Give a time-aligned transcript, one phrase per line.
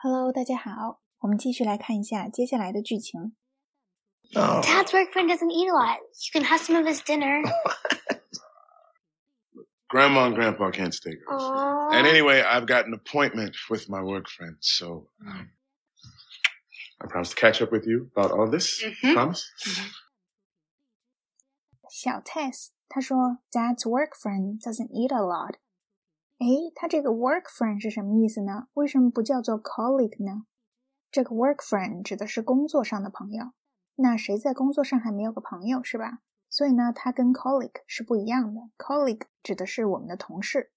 [0.00, 3.35] Hello，大家好，我们继续来看一下接下来的剧情。
[4.33, 4.63] Oh.
[4.63, 5.99] Dad's work friend doesn't eat a lot.
[5.99, 7.43] You can have some of his dinner.
[9.89, 11.43] Grandma and Grandpa can't stay, girls.
[11.43, 11.93] Aww.
[11.93, 15.51] And anyway, I've got an appointment with my work friend, so um,
[17.01, 18.81] I promise to catch up with you about all this.
[18.81, 19.13] Mhm.
[19.13, 19.43] Promise?
[21.89, 25.57] 小 Tess 他说，Dad's work friend doesn't eat a lot。
[26.41, 28.67] 诶，他这个 work friend 是什么意思呢？
[28.73, 30.47] 为什么不叫做 colleague 呢？
[31.11, 33.51] 这个 work friend 指的是工作上的朋友。
[33.97, 36.23] 那谁在工作上还没有个朋友是吧？
[36.49, 38.61] 所以呢，它跟 colleague 是不一样的。
[38.79, 40.71] colleague 指的是我们的同事。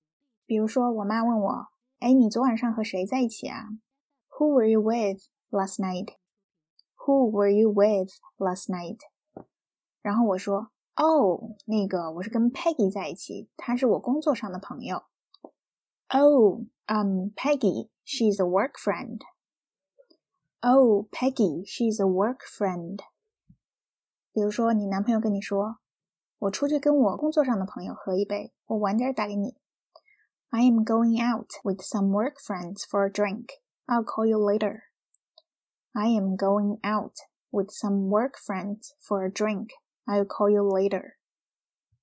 [0.44, 1.68] 比如说，我妈问我
[2.00, 3.68] ：“哎，你昨晚上和谁在一起啊
[4.36, 6.16] ？”Who were you with last night?
[7.06, 8.98] Who were you with last night?
[10.02, 15.04] 然后我说：“哦，那个我是跟 Peggy 在一起，她是我工作上的朋友。”
[16.13, 19.21] Oh, um, Peggy, she's a work friend.
[20.63, 22.99] Oh, Peggy, she's a work friend.
[24.33, 29.55] 比如说，你男朋友跟你说：“我出去跟我工作上的朋友喝一杯，我晚点打给你。”
[30.51, 33.49] I am going out with some work friends for a drink.
[33.85, 34.81] I'll call you later.
[35.93, 37.13] I am going out
[37.51, 39.69] with some work friends for a drink.
[40.05, 41.17] I'll call you later.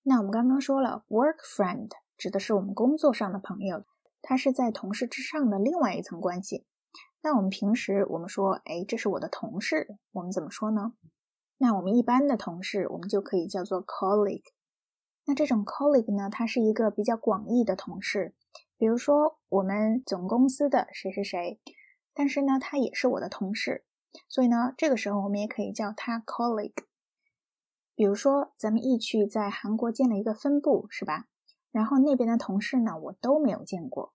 [0.02, 3.84] 那我们刚刚说了，work friend 指的是我们工作上的朋友，
[4.21, 6.65] 他是在同事之上的另外一层关系。
[7.21, 10.93] 那我们平时我们说，哎，这是我的同事，我们怎么说呢？
[11.57, 14.43] 那我们一般的同事，我们就可以叫做 colleague。
[15.25, 18.33] 那这种 colleague 呢，它是一个比较广义的同事，
[18.77, 21.59] 比如说我们总公司的谁谁谁，
[22.15, 23.85] 但是呢，他也是我的同事，
[24.27, 26.85] 所以呢，这个时候我们也可以叫他 colleague。
[27.93, 31.27] 比如说，咱们易趣在韩国建了一个分部，是吧？
[31.70, 34.14] 然后那边的同事呢，我都没有见过，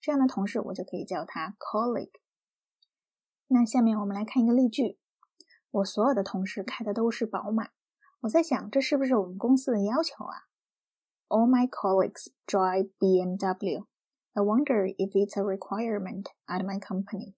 [0.00, 2.20] 这样的同事我就可以叫他 colleague。
[3.46, 4.98] 那下面我们来看一个例句：
[5.70, 7.70] 我所有的同事开的都是宝马。
[8.20, 10.48] 我在想，这是不是我们公司的要求啊？
[11.28, 13.86] All my colleagues drive BMW.
[14.34, 17.34] I wonder if it's a requirement at my company.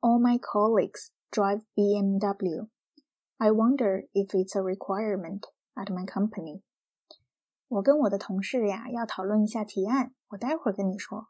[0.00, 2.68] All my colleagues drive BMW.
[3.38, 5.44] I wonder if it's a requirement
[5.74, 6.62] at my company.
[7.68, 11.28] 我跟我的同事呀要讨论一下提案，我待会儿跟你说。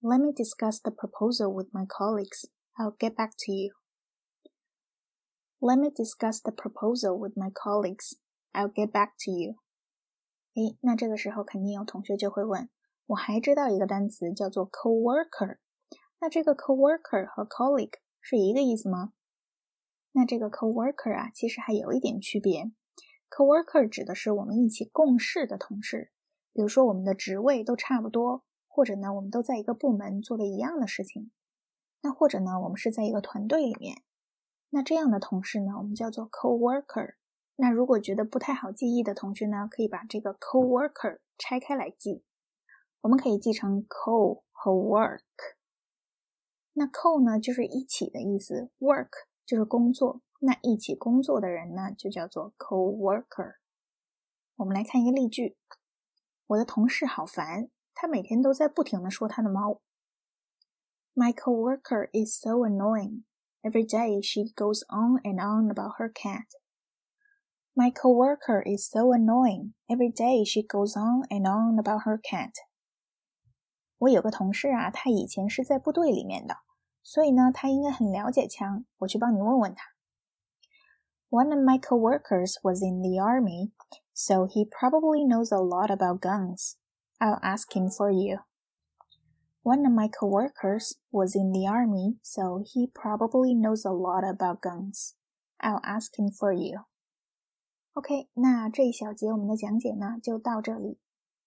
[0.00, 2.50] Let me discuss the proposal with my colleagues.
[2.74, 3.74] I'll get back to you.
[5.58, 8.18] Let me discuss the proposal with my colleagues.
[8.52, 9.56] I'll get back to you.
[10.54, 12.68] 诶，那这个时候肯定有同学就会问，
[13.06, 15.58] 我还知道一个单词叫做 coworker。
[16.20, 19.12] 那这个 coworker 和 colleague 是一个意思吗？
[20.12, 22.70] 那这个 coworker 啊，其实还有一点区别。
[23.31, 26.11] Coworker 指的是我们一起共事的同事，
[26.51, 31.31] 比如说我们的职位都差不多，或者呢我们都在一个部门做了一样的事情，
[32.01, 34.03] 那或者呢我们是在一个团队里面，
[34.69, 37.15] 那这样的同事呢我们叫做 coworker。
[37.55, 42.23] 那如果觉得不太好记忆的同学呢，可以把这个 coworker 拆开来记，
[43.01, 45.21] 我们可以记成 co 和 work。
[46.73, 49.09] 那 co 呢就是一起的意思，work
[49.45, 50.21] 就是工作。
[50.43, 53.57] 那一起工作的人呢，就叫做 co-worker。
[54.55, 55.55] 我们来看一个例句：
[56.47, 59.81] 我的同事好烦，他每天都在不停的说他的猫。
[61.13, 63.23] My coworker is so annoying.
[63.61, 66.47] Every day she goes on and on about her cat.
[67.75, 69.73] My coworker is so annoying.
[69.87, 72.53] Every day she goes on and on about her cat.
[73.99, 76.55] 我有个同事啊，他以前是在部队里面的，
[77.03, 78.85] 所以呢，他应该很了解枪。
[78.97, 79.83] 我去帮你问问他。
[81.30, 83.72] One of my coworkers was in the army,
[84.12, 86.76] so he probably knows a lot about guns.
[87.18, 88.38] I'll ask him for you.
[89.62, 94.60] One of my coworkers was in the army, so he probably knows a lot about
[94.60, 95.16] guns.
[95.60, 96.84] I'll ask him for you.
[97.94, 100.98] OK，那这一小节我们的讲解呢就到这里。